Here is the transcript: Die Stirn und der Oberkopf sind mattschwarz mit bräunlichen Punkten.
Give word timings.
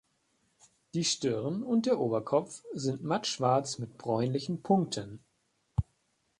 Die 0.95 1.03
Stirn 1.03 1.61
und 1.61 1.85
der 1.85 1.99
Oberkopf 1.99 2.63
sind 2.73 3.03
mattschwarz 3.03 3.77
mit 3.77 3.99
bräunlichen 3.99 4.63
Punkten. 4.63 5.23